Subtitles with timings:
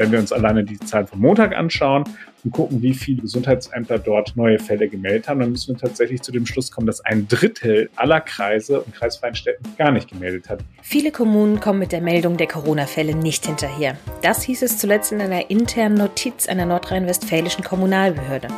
[0.00, 2.04] Wenn wir uns alleine die Zahlen vom Montag anschauen
[2.42, 6.32] und gucken, wie viele Gesundheitsämter dort neue Fälle gemeldet haben, dann müssen wir tatsächlich zu
[6.32, 10.60] dem Schluss kommen, dass ein Drittel aller Kreise und kreisfreien Städten gar nicht gemeldet hat.
[10.80, 13.94] Viele Kommunen kommen mit der Meldung der Corona-Fälle nicht hinterher.
[14.22, 18.48] Das hieß es zuletzt in einer internen Notiz einer nordrhein-westfälischen Kommunalbehörde.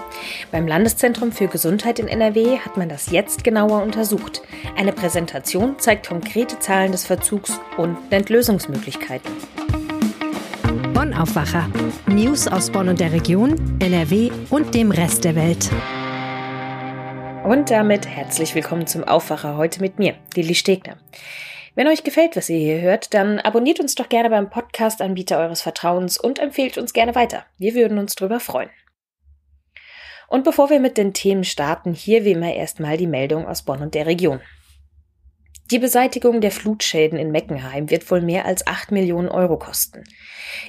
[0.53, 4.43] Beim Landeszentrum für Gesundheit in NRW hat man das jetzt genauer untersucht.
[4.77, 9.33] Eine Präsentation zeigt konkrete Zahlen des Verzugs und nennt Lösungsmöglichkeiten.
[11.03, 11.69] Bonn Aufwacher.
[12.07, 15.69] News aus Bonn und der Region, NRW und dem Rest der Welt.
[17.43, 20.99] Und damit herzlich willkommen zum Aufwacher heute mit mir, Lilly Stegner.
[21.75, 25.63] Wenn euch gefällt, was ihr hier hört, dann abonniert uns doch gerne beim Podcast-Anbieter eures
[25.63, 27.47] Vertrauens und empfehlt uns gerne weiter.
[27.59, 28.71] Wir würden uns drüber freuen.
[30.29, 33.83] Und bevor wir mit den Themen starten, hier wie immer erstmal die Meldung aus Bonn
[33.83, 34.39] und der Region.
[35.73, 40.05] Die Beseitigung der Flutschäden in Meckenheim wird wohl mehr als 8 Millionen Euro kosten.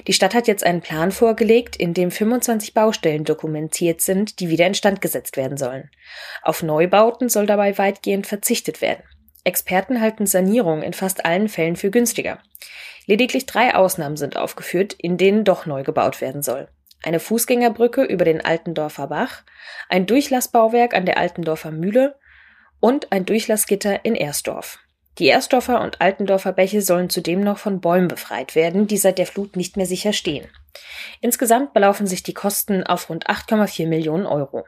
[0.06, 4.66] Die Stadt hat jetzt einen Plan vorgelegt, in dem 25 Baustellen dokumentiert sind, die wieder
[4.66, 5.90] instand gesetzt werden sollen.
[6.40, 9.02] Auf Neubauten soll dabei weitgehend verzichtet werden.
[9.44, 12.38] Experten halten Sanierung in fast allen Fällen für günstiger.
[13.04, 16.66] Lediglich drei Ausnahmen sind aufgeführt, in denen doch neu gebaut werden soll.
[17.02, 19.42] Eine Fußgängerbrücke über den Altendorfer Bach,
[19.90, 22.18] ein Durchlassbauwerk an der Altendorfer Mühle
[22.80, 24.78] und ein Durchlassgitter in Ersdorf.
[25.18, 29.26] Die Ersdorfer und Altendorfer Bäche sollen zudem noch von Bäumen befreit werden, die seit der
[29.26, 30.48] Flut nicht mehr sicher stehen.
[31.20, 34.64] Insgesamt belaufen sich die Kosten auf rund 8,4 Millionen Euro.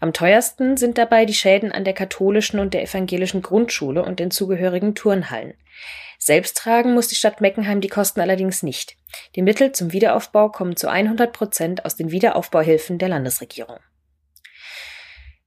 [0.00, 4.30] Am teuersten sind dabei die Schäden an der katholischen und der evangelischen Grundschule und den
[4.30, 5.54] zugehörigen Turnhallen.
[6.18, 8.96] Selbst tragen muss die Stadt Meckenheim die Kosten allerdings nicht.
[9.34, 13.78] Die Mittel zum Wiederaufbau kommen zu 100 Prozent aus den Wiederaufbauhilfen der Landesregierung.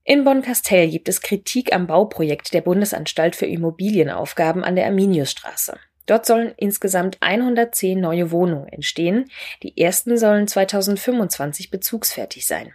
[0.08, 5.80] In Bonn-Castell gibt es Kritik am Bauprojekt der Bundesanstalt für Immobilienaufgaben an der Arminiusstraße.
[6.06, 9.28] Dort sollen insgesamt 110 neue Wohnungen entstehen.
[9.64, 12.72] Die ersten sollen 2025 bezugsfertig sein.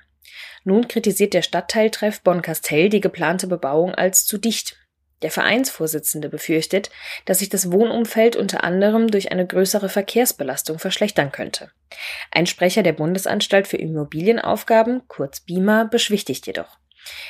[0.66, 4.76] Nun kritisiert der Stadtteiltreff Bonn-Castell die geplante Bebauung als zu dicht.
[5.22, 6.92] Der Vereinsvorsitzende befürchtet,
[7.24, 11.72] dass sich das Wohnumfeld unter anderem durch eine größere Verkehrsbelastung verschlechtern könnte.
[12.30, 16.81] Ein Sprecher der Bundesanstalt für Immobilienaufgaben, kurz BIMA, beschwichtigt jedoch.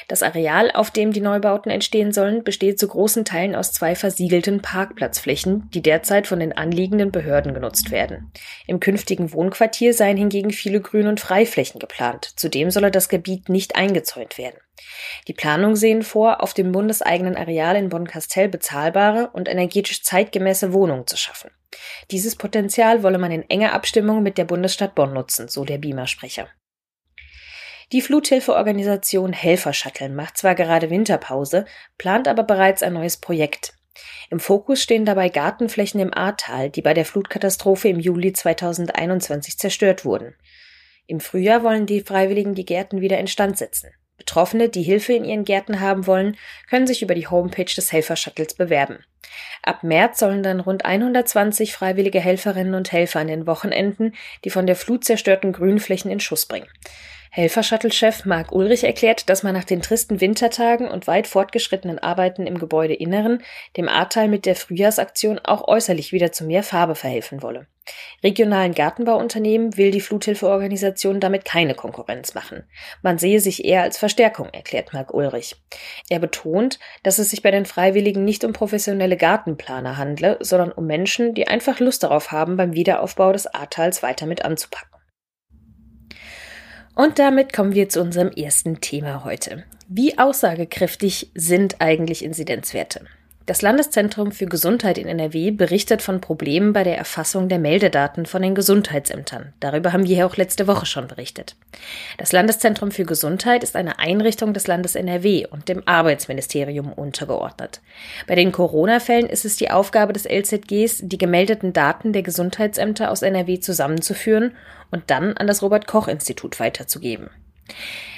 [0.08, 4.62] Das Areal, auf dem die Neubauten entstehen sollen, besteht zu großen Teilen aus zwei versiegelten
[4.62, 8.32] Parkplatzflächen, die derzeit von den anliegenden Behörden genutzt werden.
[8.68, 12.34] Im künftigen Wohnquartier seien hingegen viele Grün- und Freiflächen geplant.
[12.36, 14.60] Zudem solle das Gebiet nicht eingezäunt werden.
[15.28, 21.08] Die Planungen sehen vor, auf dem bundeseigenen Areal in Bonn-Castell bezahlbare und energetisch zeitgemäße Wohnungen
[21.08, 21.52] zu schaffen.
[22.10, 26.48] Dieses Potenzial wolle man in enger Abstimmung mit der Bundesstadt Bonn nutzen, so der BIMA-Sprecher.
[27.92, 31.66] Die Fluthilfeorganisation Helfershuttle macht zwar gerade Winterpause,
[31.98, 33.74] plant aber bereits ein neues Projekt.
[34.30, 40.06] Im Fokus stehen dabei Gartenflächen im Ahrtal, die bei der Flutkatastrophe im Juli 2021 zerstört
[40.06, 40.36] wurden.
[41.06, 43.92] Im Frühjahr wollen die Freiwilligen die Gärten wieder instand setzen.
[44.22, 46.38] Betroffene, die Hilfe in ihren Gärten haben wollen,
[46.70, 49.00] können sich über die Homepage des Helfershuttles bewerben.
[49.64, 54.68] Ab März sollen dann rund 120 freiwillige Helferinnen und Helfer an den Wochenenden die von
[54.68, 56.68] der Flut zerstörten Grünflächen in Schuss bringen.
[57.32, 62.60] Helfer-Shuttle-Chef Marc Ulrich erklärt, dass man nach den tristen Wintertagen und weit fortgeschrittenen Arbeiten im
[62.60, 63.42] Gebäudeinneren
[63.76, 67.68] dem Ahrtal mit der Frühjahrsaktion auch äußerlich wieder zu mehr Farbe verhelfen wolle.
[68.24, 72.64] Regionalen Gartenbauunternehmen will die Fluthilfeorganisation damit keine Konkurrenz machen.
[73.02, 75.56] Man sehe sich eher als Verstärkung, erklärt Marc Ulrich.
[76.10, 80.86] Er betont, dass es sich bei den Freiwilligen nicht um professionelle Gartenplaner handle, sondern um
[80.86, 84.90] Menschen, die einfach Lust darauf haben, beim Wiederaufbau des Ahrtals weiter mit anzupacken.
[86.94, 89.64] Und damit kommen wir zu unserem ersten Thema heute.
[89.88, 93.08] Wie aussagekräftig sind eigentlich Inzidenzwerte?
[93.48, 98.44] Das Landeszentrum für Gesundheit in NRW berichtet von Problemen bei der Erfassung der Meldedaten von
[98.44, 99.54] den Gesundheitsämtern.
[99.60, 101.56] Darüber haben wir ja auch letzte Woche schon berichtet.
[102.20, 107.82] Das Landeszentrum für Gesundheit ist eine Einrichtung des Landes NRW und dem Arbeitsministerium untergeordnet.
[108.28, 113.24] Bei den Corona-Fällen ist es die Aufgabe des LZGs, die gemeldeten Daten der Gesundheitsämter aus
[113.24, 114.54] NRW zusammenzuführen
[114.92, 117.32] und dann an das Robert Koch Institut weiterzugeben.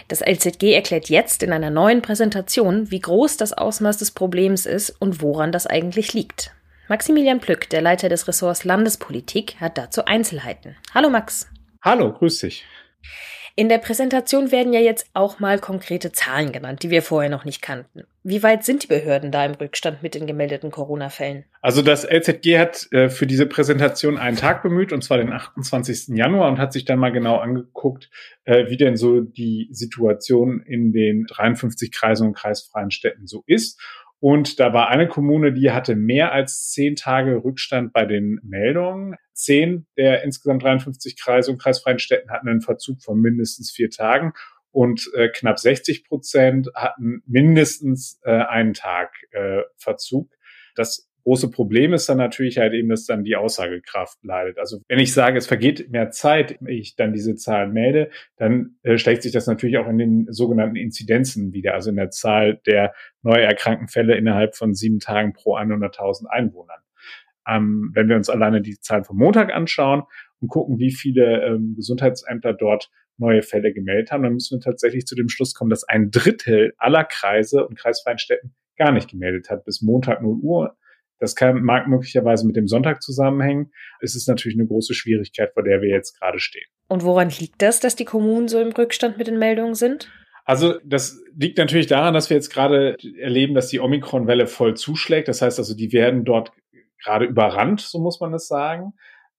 [0.08, 4.90] Das LZG erklärt jetzt in einer neuen Präsentation, wie groß das Ausmaß des Problems ist
[5.00, 6.52] und woran das eigentlich liegt.
[6.90, 10.76] Maximilian Plück, der Leiter des Ressorts Landespolitik, hat dazu Einzelheiten.
[10.94, 11.48] Hallo Max.
[11.82, 12.66] Hallo, grüß dich.
[13.56, 17.46] In der Präsentation werden ja jetzt auch mal konkrete Zahlen genannt, die wir vorher noch
[17.46, 18.04] nicht kannten.
[18.26, 21.44] Wie weit sind die Behörden da im Rückstand mit den gemeldeten Corona-Fällen?
[21.62, 26.16] Also das LZG hat äh, für diese Präsentation einen Tag bemüht, und zwar den 28.
[26.16, 28.10] Januar, und hat sich dann mal genau angeguckt,
[28.46, 33.82] äh, wie denn so die Situation in den 53 Kreisen und kreisfreien Städten so ist
[34.22, 39.16] Und da war eine Kommune, die hatte mehr als zehn Tage Rückstand bei den Meldungen.
[39.34, 44.32] Zehn der insgesamt 53 Kreise und kreisfreien Städten hatten einen Verzug von mindestens vier Tagen
[44.74, 50.32] und äh, knapp 60 Prozent hatten mindestens äh, einen Tag äh, Verzug.
[50.76, 54.58] Das große Problem ist dann natürlich halt eben, dass dann die Aussagekraft leidet.
[54.58, 58.98] Also wenn ich sage, es vergeht mehr Zeit, ich dann diese Zahlen melde, dann äh,
[58.98, 62.94] schlägt sich das natürlich auch in den sogenannten Inzidenzen wieder, also in der Zahl der
[63.22, 66.80] neu erkrankten Fälle innerhalb von sieben Tagen pro 100.000 Einwohnern.
[67.48, 70.04] Ähm, wenn wir uns alleine die Zahlen vom Montag anschauen
[70.42, 75.06] und gucken, wie viele ähm, Gesundheitsämter dort neue Fälle gemeldet haben, dann müssen wir tatsächlich
[75.06, 79.50] zu dem Schluss kommen, dass ein Drittel aller Kreise und kreisfreien Städten gar nicht gemeldet
[79.50, 80.78] hat bis Montag 0 Uhr.
[81.20, 83.72] Das kann, mag möglicherweise mit dem Sonntag zusammenhängen.
[84.02, 86.66] Es ist natürlich eine große Schwierigkeit, vor der wir jetzt gerade stehen.
[86.88, 90.10] Und woran liegt das, dass die Kommunen so im Rückstand mit den Meldungen sind?
[90.46, 95.30] Also das liegt natürlich daran, dass wir jetzt gerade erleben, dass die Omikron-Welle voll zuschlägt.
[95.30, 96.52] Das heißt also, die werden dort
[97.02, 98.94] gerade überrannt, so muss man es sagen.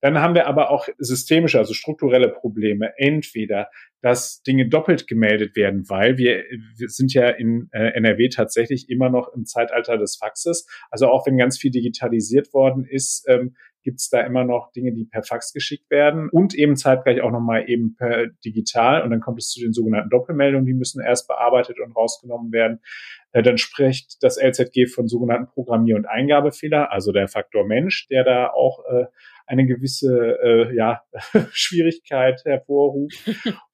[0.05, 2.93] Dann haben wir aber auch systemische, also strukturelle Probleme.
[2.99, 3.71] Entweder,
[4.03, 6.45] dass Dinge doppelt gemeldet werden, weil wir,
[6.77, 10.69] wir sind ja in äh, NRW tatsächlich immer noch im Zeitalter des Faxes.
[10.91, 14.93] Also auch wenn ganz viel digitalisiert worden ist, ähm, gibt es da immer noch Dinge,
[14.93, 19.03] die per Fax geschickt werden und eben zeitgleich auch nochmal eben per digital.
[19.03, 22.81] Und dann kommt es zu den sogenannten Doppelmeldungen, die müssen erst bearbeitet und rausgenommen werden.
[23.33, 28.25] Äh, dann spricht das LZG von sogenannten Programmier- und Eingabefehler, also der Faktor Mensch, der
[28.25, 29.07] da auch äh,
[29.47, 31.03] eine gewisse äh, ja,
[31.53, 33.19] Schwierigkeit hervorruft.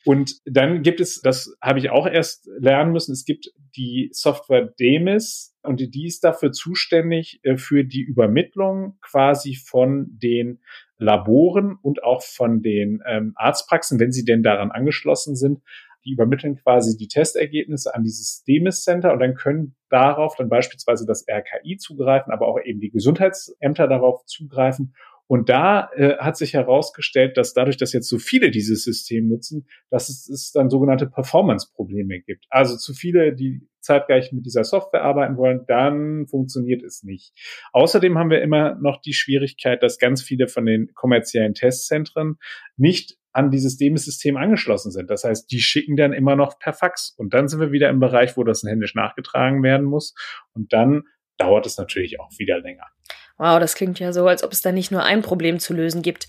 [0.05, 4.72] Und dann gibt es, das habe ich auch erst lernen müssen, es gibt die Software
[4.78, 10.61] Demis und die ist dafür zuständig äh, für die Übermittlung quasi von den
[10.99, 15.61] Laboren und auch von den ähm, Arztpraxen, wenn sie denn daran angeschlossen sind.
[16.06, 21.05] Die übermitteln quasi die Testergebnisse an dieses Demis Center und dann können darauf dann beispielsweise
[21.06, 24.94] das RKI zugreifen, aber auch eben die Gesundheitsämter darauf zugreifen
[25.31, 29.69] und da äh, hat sich herausgestellt, dass dadurch, dass jetzt so viele dieses System nutzen,
[29.88, 32.47] dass es, es dann sogenannte Performance-Probleme gibt.
[32.50, 37.32] Also zu viele, die zeitgleich mit dieser Software arbeiten wollen, dann funktioniert es nicht.
[37.73, 42.35] Außerdem haben wir immer noch die Schwierigkeit, dass ganz viele von den kommerziellen Testzentren
[42.76, 45.11] nicht an dieses DEMIS-System angeschlossen sind.
[45.11, 47.15] Das heißt, die schicken dann immer noch per Fax.
[47.17, 50.12] Und dann sind wir wieder im Bereich, wo das händisch nachgetragen werden muss.
[50.55, 51.05] Und dann
[51.38, 52.87] dauert es natürlich auch wieder länger.
[53.40, 56.02] Wow, das klingt ja so, als ob es da nicht nur ein Problem zu lösen
[56.02, 56.28] gibt.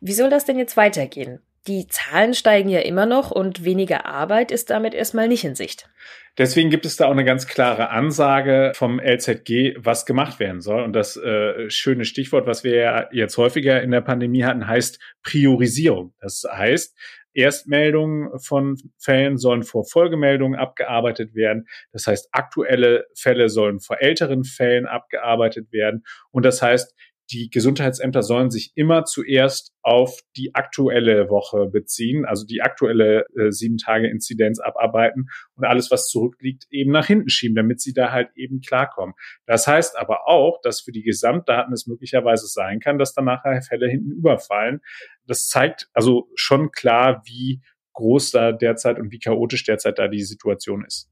[0.00, 1.40] Wie soll das denn jetzt weitergehen?
[1.66, 5.90] Die Zahlen steigen ja immer noch und weniger Arbeit ist damit erstmal nicht in Sicht.
[6.38, 10.84] Deswegen gibt es da auch eine ganz klare Ansage vom LZG, was gemacht werden soll.
[10.84, 15.00] Und das äh, schöne Stichwort, was wir ja jetzt häufiger in der Pandemie hatten, heißt
[15.24, 16.14] Priorisierung.
[16.20, 16.96] Das heißt,
[17.34, 21.66] Erstmeldungen von Fällen sollen vor Folgemeldungen abgearbeitet werden.
[21.92, 26.04] Das heißt, aktuelle Fälle sollen vor älteren Fällen abgearbeitet werden.
[26.30, 26.94] Und das heißt,
[27.32, 33.50] die Gesundheitsämter sollen sich immer zuerst auf die aktuelle Woche beziehen, also die aktuelle äh,
[33.50, 38.12] sieben Tage Inzidenz abarbeiten und alles, was zurückliegt, eben nach hinten schieben, damit sie da
[38.12, 39.14] halt eben klarkommen.
[39.46, 43.62] Das heißt aber auch, dass für die Gesamtdaten es möglicherweise sein kann, dass dann nachher
[43.62, 44.80] Fälle hinten überfallen.
[45.26, 47.60] Das zeigt also schon klar, wie
[47.94, 51.11] groß da derzeit und wie chaotisch derzeit da die Situation ist.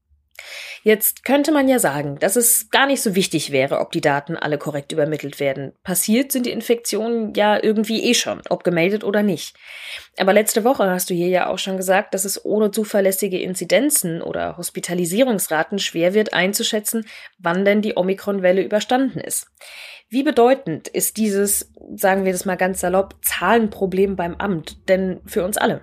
[0.83, 4.35] Jetzt könnte man ja sagen, dass es gar nicht so wichtig wäre, ob die Daten
[4.35, 5.73] alle korrekt übermittelt werden.
[5.83, 9.55] Passiert sind die Infektionen ja irgendwie eh schon, ob gemeldet oder nicht.
[10.17, 14.21] Aber letzte Woche hast du hier ja auch schon gesagt, dass es ohne zuverlässige Inzidenzen
[14.21, 17.05] oder Hospitalisierungsraten schwer wird einzuschätzen,
[17.37, 19.47] wann denn die Omikron-Welle überstanden ist.
[20.09, 25.45] Wie bedeutend ist dieses, sagen wir das mal ganz salopp, Zahlenproblem beim Amt denn für
[25.45, 25.81] uns alle?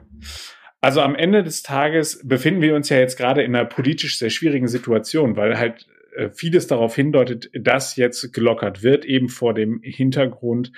[0.80, 4.30] Also am Ende des Tages befinden wir uns ja jetzt gerade in einer politisch sehr
[4.30, 9.80] schwierigen Situation, weil halt äh, vieles darauf hindeutet, dass jetzt gelockert wird, eben vor dem
[9.82, 10.72] Hintergrund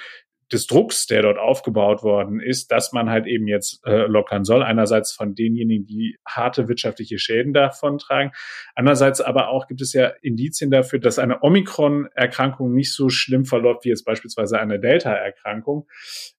[0.53, 4.63] des Drucks, der dort aufgebaut worden ist, dass man halt eben jetzt äh, lockern soll.
[4.63, 8.33] Einerseits von denjenigen, die harte wirtschaftliche Schäden davon tragen.
[8.75, 13.85] Andererseits aber auch gibt es ja Indizien dafür, dass eine Omikron-Erkrankung nicht so schlimm verläuft
[13.85, 15.87] wie jetzt beispielsweise eine Delta-Erkrankung.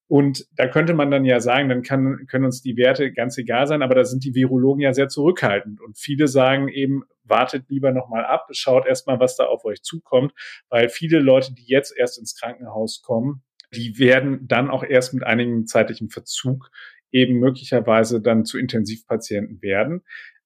[0.08, 3.66] Und da könnte man dann ja sagen, dann kann, können uns die Werte ganz egal
[3.66, 5.80] sein, aber da sind die Virologen ja sehr zurückhaltend.
[5.80, 10.34] Und viele sagen eben, wartet lieber nochmal ab, schaut erstmal, was da auf euch zukommt,
[10.68, 13.42] weil viele Leute, die jetzt erst ins Krankenhaus kommen,
[13.74, 16.70] die werden dann auch erst mit einigem zeitlichen Verzug
[17.12, 20.02] eben möglicherweise dann zu Intensivpatienten werden.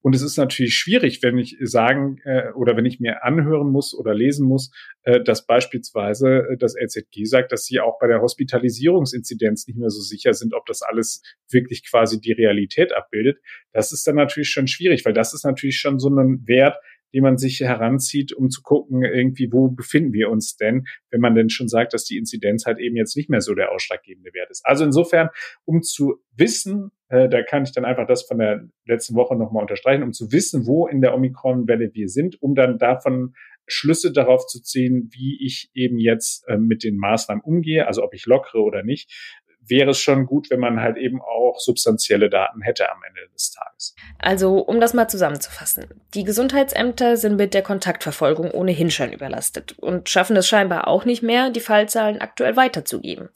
[0.05, 3.97] Und es ist natürlich schwierig, wenn ich sagen äh, oder wenn ich mir anhören muss
[3.97, 4.69] oder lesen muss,
[5.01, 9.89] äh, dass beispielsweise äh, das LZG sagt, dass sie auch bei der Hospitalisierungsinzidenz nicht mehr
[9.89, 13.39] so sicher sind, ob das alles wirklich quasi die Realität abbildet.
[13.73, 16.77] Das ist dann natürlich schon schwierig, weil das ist natürlich schon so ein Wert,
[17.15, 21.33] die man sich heranzieht, um zu gucken, irgendwie, wo befinden wir uns denn, wenn man
[21.33, 24.51] denn schon sagt, dass die Inzidenz halt eben jetzt nicht mehr so der ausschlaggebende Wert
[24.51, 24.65] ist.
[24.65, 25.29] Also insofern,
[25.63, 29.61] um zu wissen, äh, da kann ich dann einfach das von der letzten Woche nochmal
[29.61, 33.33] unterstreichen, um zu wissen, wo in der Omikron-Welle wir sind, um dann davon
[33.65, 38.13] Schlüsse darauf zu ziehen, wie ich eben jetzt äh, mit den Maßnahmen umgehe, also ob
[38.13, 42.61] ich lockere oder nicht, wäre es schon gut, wenn man halt eben auch substanzielle Daten
[42.61, 43.95] hätte am Ende des Tages.
[44.19, 45.85] Also, um das mal zusammenzufassen.
[46.13, 51.23] Die Gesundheitsämter sind mit der Kontaktverfolgung ohnehin schon überlastet und schaffen es scheinbar auch nicht
[51.23, 53.29] mehr, die Fallzahlen aktuell weiterzugeben.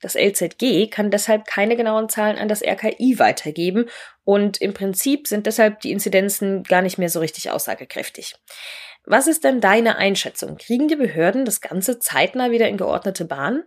[0.00, 3.86] Das LZG kann deshalb keine genauen Zahlen an das RKI weitergeben
[4.24, 8.34] und im Prinzip sind deshalb die Inzidenzen gar nicht mehr so richtig aussagekräftig.
[9.06, 10.56] Was ist denn deine Einschätzung?
[10.56, 13.64] Kriegen die Behörden das Ganze zeitnah wieder in geordnete Bahn?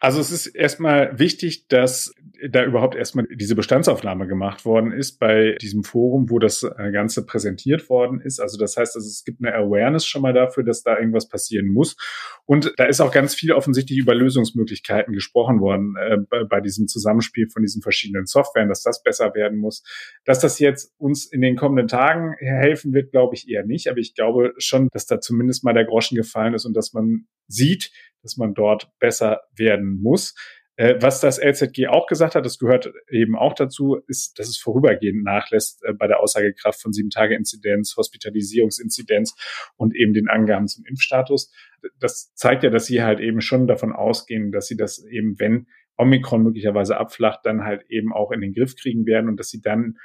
[0.00, 2.14] Also es ist erstmal wichtig, dass
[2.48, 7.26] da überhaupt erstmal diese Bestandsaufnahme gemacht worden ist bei diesem Forum, wo das äh, Ganze
[7.26, 8.38] präsentiert worden ist.
[8.38, 11.66] Also das heißt, also es gibt eine Awareness schon mal dafür, dass da irgendwas passieren
[11.66, 11.96] muss.
[12.44, 16.86] Und da ist auch ganz viel offensichtlich über Lösungsmöglichkeiten gesprochen worden äh, bei, bei diesem
[16.86, 19.82] Zusammenspiel von diesen verschiedenen Softwaren, dass das besser werden muss.
[20.24, 23.88] Dass das jetzt uns in den kommenden Tagen helfen wird, glaube ich eher nicht.
[23.88, 27.26] Aber ich glaube schon, dass da zumindest mal der Groschen gefallen ist und dass man
[27.48, 27.90] sieht,
[28.28, 30.34] dass man dort besser werden muss.
[30.76, 34.58] Äh, was das LZG auch gesagt hat, das gehört eben auch dazu, ist, dass es
[34.58, 39.34] vorübergehend nachlässt äh, bei der Aussagekraft von sieben Tage Inzidenz, Hospitalisierungsinzidenz
[39.76, 41.50] und eben den Angaben zum Impfstatus.
[41.98, 45.66] Das zeigt ja, dass sie halt eben schon davon ausgehen, dass sie das eben, wenn
[45.96, 49.62] Omikron möglicherweise abflacht, dann halt eben auch in den Griff kriegen werden und dass sie
[49.62, 49.96] dann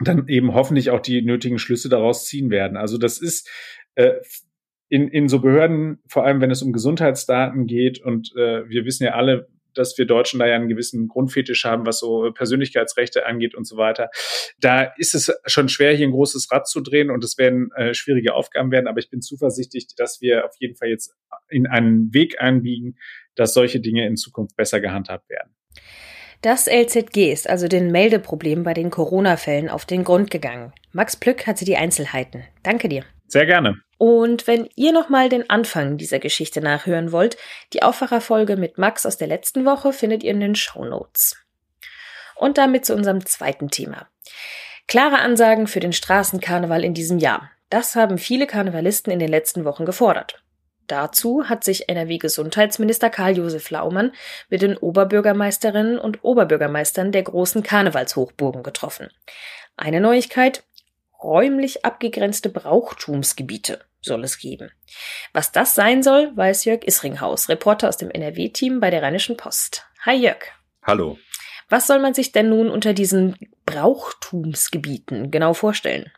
[0.00, 2.76] dann eben hoffentlich auch die nötigen Schlüsse daraus ziehen werden.
[2.76, 3.50] Also das ist
[3.94, 4.14] äh,
[4.88, 9.04] in, in so Behörden, vor allem wenn es um Gesundheitsdaten geht, und äh, wir wissen
[9.04, 13.54] ja alle, dass wir Deutschen da ja einen gewissen Grundfetisch haben, was so Persönlichkeitsrechte angeht
[13.54, 14.10] und so weiter.
[14.60, 17.94] Da ist es schon schwer, hier ein großes Rad zu drehen und es werden äh,
[17.94, 21.14] schwierige Aufgaben werden, aber ich bin zuversichtlich, dass wir auf jeden Fall jetzt
[21.48, 22.96] in einen Weg einbiegen,
[23.34, 25.54] dass solche Dinge in Zukunft besser gehandhabt werden.
[26.40, 30.72] Das LZG ist also den Meldeproblemen bei den Corona-Fällen auf den Grund gegangen.
[30.92, 32.44] Max Plück hatte die Einzelheiten.
[32.62, 33.04] Danke dir.
[33.26, 33.80] Sehr gerne.
[33.98, 37.36] Und wenn ihr nochmal den Anfang dieser Geschichte nachhören wollt,
[37.72, 41.36] die Aufwacherfolge mit Max aus der letzten Woche findet ihr in den Show Notes.
[42.36, 44.06] Und damit zu unserem zweiten Thema.
[44.86, 47.50] Klare Ansagen für den Straßenkarneval in diesem Jahr.
[47.70, 50.42] Das haben viele Karnevalisten in den letzten Wochen gefordert.
[50.86, 54.12] Dazu hat sich NRW-Gesundheitsminister Karl-Josef Laumann
[54.48, 59.08] mit den Oberbürgermeisterinnen und Oberbürgermeistern der großen Karnevalshochburgen getroffen.
[59.76, 60.62] Eine Neuigkeit,
[61.22, 64.70] räumlich abgegrenzte Brauchtumsgebiete soll es geben.
[65.32, 69.86] Was das sein soll, weiß Jörg Isringhaus, Reporter aus dem NRW-Team bei der Rheinischen Post.
[70.04, 70.44] Hi Jörg.
[70.82, 71.18] Hallo.
[71.68, 73.36] Was soll man sich denn nun unter diesen
[73.66, 76.10] Brauchtumsgebieten genau vorstellen?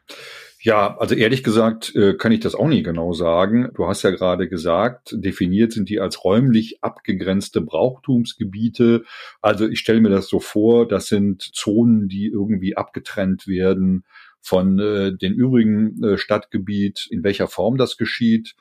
[0.62, 3.70] Ja, also ehrlich gesagt äh, kann ich das auch nie genau sagen.
[3.75, 9.04] Du hast ja gerade gesagt, definiert sind die als räumlich abgegrenzte Brauchtumsgebiete.
[9.40, 14.04] Also ich stelle mir das so vor, das sind Zonen, die irgendwie abgetrennt werden
[14.42, 17.06] von äh, den übrigen äh, Stadtgebiet.
[17.11, 18.54] In welcher Form das geschieht,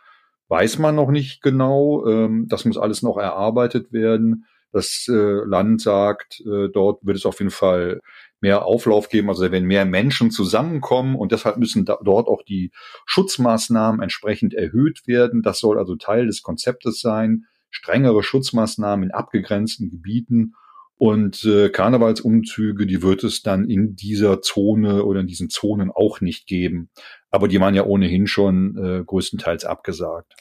[0.50, 2.06] weiß man noch nicht genau.
[2.08, 4.46] Ähm, das muss alles noch erarbeitet werden.
[4.72, 8.02] Das äh, Land sagt, äh, dort wird es auf jeden Fall
[8.40, 12.72] mehr Auflauf geben, also wenn mehr Menschen zusammenkommen und deshalb müssen da, dort auch die
[13.06, 15.42] Schutzmaßnahmen entsprechend erhöht werden.
[15.42, 17.46] Das soll also Teil des Konzeptes sein.
[17.72, 20.54] Strengere Schutzmaßnahmen in abgegrenzten Gebieten
[21.00, 26.20] und äh, Karnevalsumzüge, die wird es dann in dieser Zone oder in diesen Zonen auch
[26.20, 26.90] nicht geben.
[27.32, 30.34] Aber die waren ja ohnehin schon äh, größtenteils abgesagt.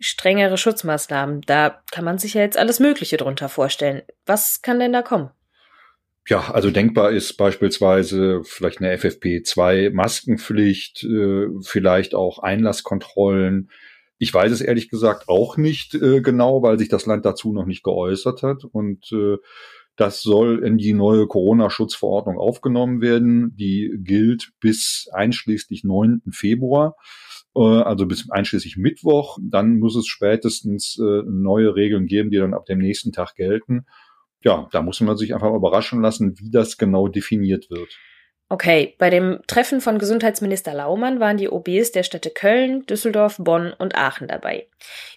[0.00, 4.02] Strengere Schutzmaßnahmen, da kann man sich ja jetzt alles Mögliche drunter vorstellen.
[4.26, 5.30] Was kann denn da kommen?
[6.26, 13.70] Ja, also denkbar ist beispielsweise vielleicht eine FFP2-Maskenpflicht, äh, vielleicht auch Einlasskontrollen.
[14.18, 17.66] Ich weiß es ehrlich gesagt auch nicht äh, genau, weil sich das Land dazu noch
[17.66, 18.64] nicht geäußert hat.
[18.64, 19.36] Und äh,
[19.96, 23.54] das soll in die neue Corona-Schutzverordnung aufgenommen werden.
[23.56, 26.22] Die gilt bis einschließlich 9.
[26.32, 26.96] Februar,
[27.54, 29.38] äh, also bis einschließlich Mittwoch.
[29.40, 33.86] Dann muss es spätestens äh, neue Regeln geben, die dann ab dem nächsten Tag gelten.
[34.42, 37.96] Ja, da muss man sich einfach überraschen lassen, wie das genau definiert wird.
[38.50, 43.72] Okay, bei dem Treffen von Gesundheitsminister Laumann waren die OBs der Städte Köln, Düsseldorf, Bonn
[43.72, 44.68] und Aachen dabei.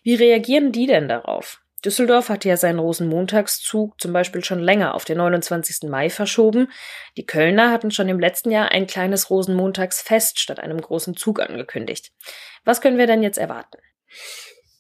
[0.02, 1.62] Wie reagieren die denn darauf?
[1.88, 5.90] Düsseldorf hatte ja seinen Rosenmontagszug zum Beispiel schon länger auf den 29.
[5.90, 6.68] Mai verschoben.
[7.16, 12.12] Die Kölner hatten schon im letzten Jahr ein kleines Rosenmontagsfest statt einem großen Zug angekündigt.
[12.66, 13.78] Was können wir denn jetzt erwarten?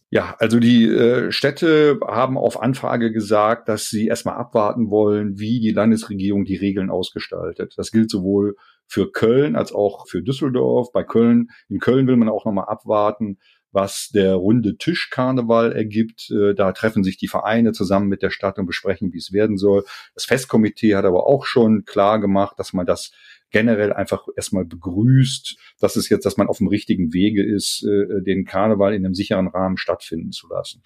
[0.10, 5.62] Ja, also die äh, Städte haben auf Anfrage gesagt, dass sie erstmal abwarten wollen, wie
[5.62, 7.76] die Landesregierung die Regeln ausgestaltet.
[7.78, 10.92] Das gilt sowohl für Köln als auch für Düsseldorf.
[10.92, 13.40] Bei Köln, in Köln will man auch nochmal abwarten,
[13.72, 16.32] was der runde Tischkarneval ergibt.
[16.32, 19.58] Äh, da treffen sich die Vereine zusammen mit der Stadt und besprechen, wie es werden
[19.58, 19.84] soll.
[20.14, 23.12] Das Festkomitee hat aber auch schon klar gemacht, dass man das
[23.52, 28.24] generell einfach erstmal begrüßt, dass es jetzt, dass man auf dem richtigen Wege ist, äh,
[28.24, 30.82] den Karneval in einem sicheren Rahmen stattfinden zu lassen.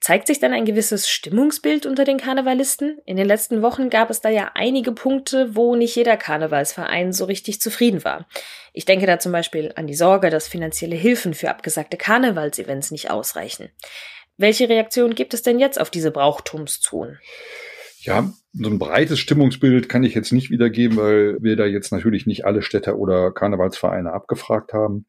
[0.00, 2.98] Zeigt sich dann ein gewisses Stimmungsbild unter den Karnevalisten?
[3.04, 7.24] In den letzten Wochen gab es da ja einige Punkte, wo nicht jeder Karnevalsverein so
[7.24, 8.28] richtig zufrieden war.
[8.72, 13.10] Ich denke da zum Beispiel an die Sorge, dass finanzielle Hilfen für abgesagte Karnevalsevents nicht
[13.10, 13.70] ausreichen.
[14.36, 17.18] Welche Reaktion gibt es denn jetzt auf diese Brauchtumszonen?
[18.08, 22.24] Ja, so ein breites Stimmungsbild kann ich jetzt nicht wiedergeben, weil wir da jetzt natürlich
[22.24, 25.04] nicht alle Städte oder Karnevalsvereine abgefragt haben.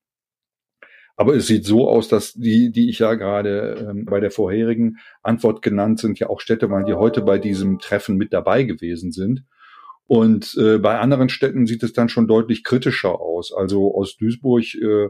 [1.15, 4.97] Aber es sieht so aus, dass die, die ich ja gerade ähm, bei der vorherigen
[5.23, 9.13] Antwort genannt sind, ja auch Städte waren, die heute bei diesem Treffen mit dabei gewesen
[9.13, 9.45] sind.
[10.05, 13.53] Und äh, bei anderen Städten sieht es dann schon deutlich kritischer aus.
[13.53, 15.07] Also aus Duisburg äh,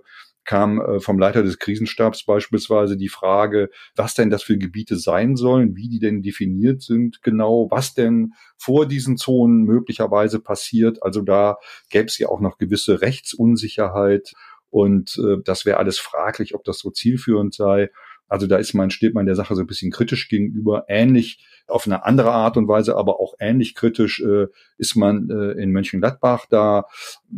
[0.50, 5.36] kam äh, vom Leiter des Krisenstabs beispielsweise die Frage, was denn das für Gebiete sein
[5.36, 11.04] sollen, wie die denn definiert sind genau, was denn vor diesen Zonen möglicherweise passiert.
[11.04, 11.58] Also da
[11.92, 14.34] gäbe es ja auch noch gewisse Rechtsunsicherheit
[14.72, 17.92] und äh, das wäre alles fraglich, ob das so zielführend sei.
[18.28, 20.86] Also da ist man, steht man der Sache so ein bisschen kritisch gegenüber.
[20.88, 24.48] Ähnlich auf eine andere Art und Weise, aber auch ähnlich kritisch äh,
[24.80, 26.48] ist man äh, in Mönchengladbach.
[26.50, 26.86] Da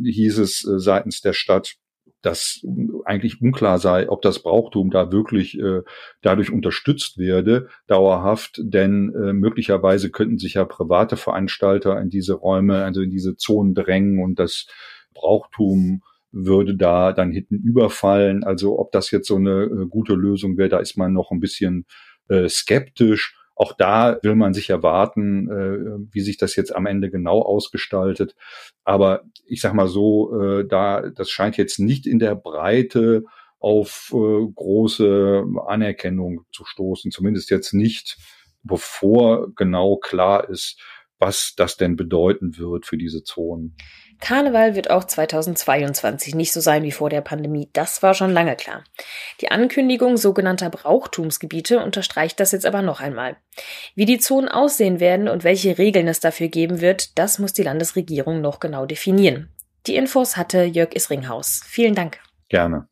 [0.01, 1.75] hieß es äh, seitens der Stadt,
[2.21, 2.65] dass
[3.05, 5.81] eigentlich unklar sei, ob das Brauchtum da wirklich äh,
[6.21, 12.83] dadurch unterstützt werde, dauerhaft, denn äh, möglicherweise könnten sich ja private Veranstalter in diese Räume,
[12.83, 14.67] also in diese Zonen drängen und das
[15.13, 18.43] Brauchtum würde da dann hinten überfallen.
[18.43, 21.39] Also ob das jetzt so eine äh, gute Lösung wäre, da ist man noch ein
[21.39, 21.85] bisschen
[22.29, 23.37] äh, skeptisch.
[23.55, 28.35] Auch da will man sich erwarten, äh, wie sich das jetzt am Ende genau ausgestaltet.
[28.83, 33.23] Aber ich sag mal so, äh, da das scheint jetzt nicht in der Breite
[33.59, 38.17] auf äh, große Anerkennung zu stoßen, zumindest jetzt nicht,
[38.63, 40.81] bevor genau klar ist,
[41.19, 43.75] was das denn bedeuten wird für diese Zonen.
[44.21, 47.69] Karneval wird auch 2022 nicht so sein wie vor der Pandemie.
[47.73, 48.83] Das war schon lange klar.
[49.41, 53.35] Die Ankündigung sogenannter Brauchtumsgebiete unterstreicht das jetzt aber noch einmal.
[53.95, 57.63] Wie die Zonen aussehen werden und welche Regeln es dafür geben wird, das muss die
[57.63, 59.49] Landesregierung noch genau definieren.
[59.87, 61.63] Die Infos hatte Jörg Isringhaus.
[61.65, 62.19] Vielen Dank.
[62.47, 62.87] Gerne.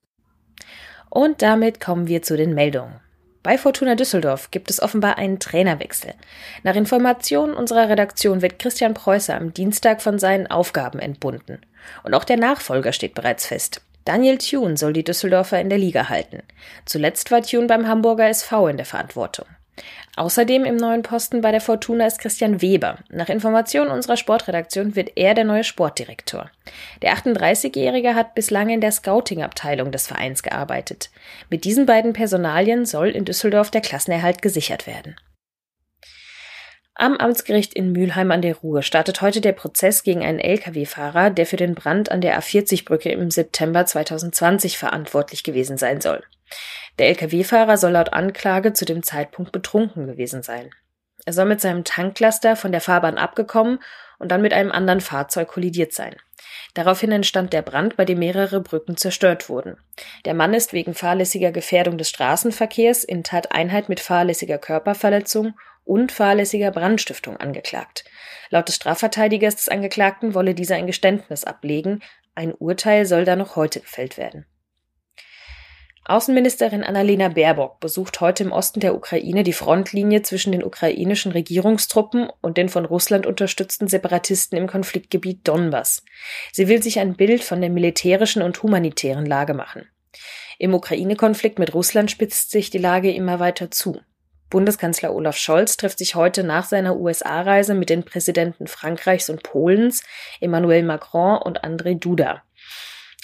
[1.09, 2.99] Und damit kommen wir zu den Meldungen.
[3.41, 6.13] Bei Fortuna Düsseldorf gibt es offenbar einen Trainerwechsel.
[6.63, 11.59] Nach Informationen unserer Redaktion wird Christian Preußer am Dienstag von seinen Aufgaben entbunden.
[12.03, 13.81] Und auch der Nachfolger steht bereits fest.
[14.03, 16.43] Daniel Thune soll die Düsseldorfer in der Liga halten.
[16.85, 19.45] Zuletzt war Thune beim Hamburger SV in der Verantwortung.
[20.15, 22.97] Außerdem im neuen Posten bei der Fortuna ist Christian Weber.
[23.09, 26.51] Nach Informationen unserer Sportredaktion wird er der neue Sportdirektor.
[27.01, 31.09] Der 38-Jährige hat bislang in der Scouting-Abteilung des Vereins gearbeitet.
[31.49, 35.15] Mit diesen beiden Personalien soll in Düsseldorf der Klassenerhalt gesichert werden.
[37.01, 41.45] Am Amtsgericht in Mülheim an der Ruhr startet heute der Prozess gegen einen Lkw-Fahrer, der
[41.45, 46.25] für den Brand an der A40-Brücke im September 2020 verantwortlich gewesen sein soll.
[46.97, 50.69] Der Lkw-Fahrer soll laut Anklage zu dem Zeitpunkt betrunken gewesen sein.
[51.25, 53.79] Er soll mit seinem Tanklaster von der Fahrbahn abgekommen
[54.19, 56.15] und dann mit einem anderen Fahrzeug kollidiert sein.
[56.73, 59.77] Daraufhin entstand der Brand, bei dem mehrere Brücken zerstört wurden.
[60.25, 65.53] Der Mann ist wegen fahrlässiger Gefährdung des Straßenverkehrs in Tateinheit mit fahrlässiger Körperverletzung
[65.85, 68.05] und fahrlässiger Brandstiftung angeklagt.
[68.49, 72.01] Laut des Strafverteidigers des Angeklagten wolle dieser ein Geständnis ablegen.
[72.35, 74.45] Ein Urteil soll da noch heute gefällt werden.
[76.09, 82.31] Außenministerin Annalena Baerbock besucht heute im Osten der Ukraine die Frontlinie zwischen den ukrainischen Regierungstruppen
[82.41, 86.03] und den von Russland unterstützten Separatisten im Konfliktgebiet Donbass.
[86.51, 89.85] Sie will sich ein Bild von der militärischen und humanitären Lage machen.
[90.57, 94.01] Im Ukraine-Konflikt mit Russland spitzt sich die Lage immer weiter zu.
[94.49, 100.01] Bundeskanzler Olaf Scholz trifft sich heute nach seiner USA-Reise mit den Präsidenten Frankreichs und Polens,
[100.41, 102.41] Emmanuel Macron und André Duda.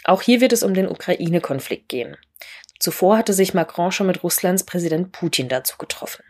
[0.04, 2.16] Auch hier wird es um den Ukraine-Konflikt gehen.
[2.86, 6.24] Zuvor hatte sich Macron schon mit Russlands Präsident Putin dazu getroffen.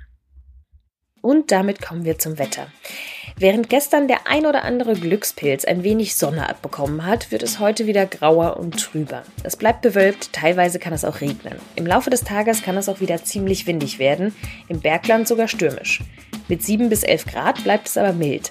[1.22, 2.68] Und damit kommen wir zum Wetter.
[3.36, 7.88] Während gestern der ein oder andere Glückspilz ein wenig Sonne abbekommen hat, wird es heute
[7.88, 9.24] wieder grauer und trüber.
[9.44, 11.60] Es bleibt bewölkt, teilweise kann es auch regnen.
[11.76, 14.34] Im Laufe des Tages kann es auch wieder ziemlich windig werden,
[14.70, 16.04] im Bergland sogar stürmisch.
[16.48, 18.50] Mit 7 bis 11 Grad bleibt es aber mild.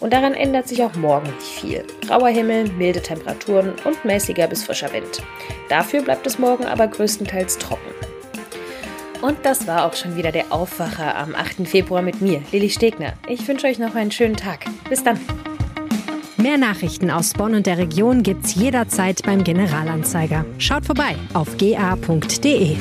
[0.00, 1.84] Und daran ändert sich auch morgen nicht viel.
[2.06, 5.22] Grauer Himmel, milde Temperaturen und mäßiger bis frischer Wind.
[5.68, 7.90] Dafür bleibt es morgen aber größtenteils trocken.
[9.20, 11.68] Und das war auch schon wieder der Aufwacher am 8.
[11.68, 13.12] Februar mit mir, Lilly Stegner.
[13.28, 14.64] Ich wünsche euch noch einen schönen Tag.
[14.88, 15.20] Bis dann.
[16.38, 20.46] Mehr Nachrichten aus Bonn und der Region gibt's jederzeit beim Generalanzeiger.
[20.56, 22.76] Schaut vorbei auf ga.de.